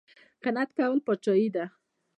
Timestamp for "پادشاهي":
1.07-1.49